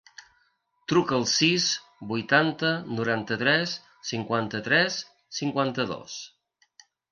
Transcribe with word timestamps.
Truca 0.91 1.13
al 1.17 1.27
sis, 1.31 1.67
vuitanta, 2.13 2.71
noranta-tres, 3.01 3.77
cinquanta-tres, 4.13 4.99
cinquanta-dos. 5.43 6.19